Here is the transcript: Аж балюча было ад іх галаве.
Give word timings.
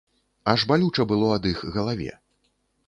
Аж 0.53 0.65
балюча 0.71 1.05
было 1.11 1.31
ад 1.37 1.47
іх 1.53 1.63
галаве. 1.77 2.11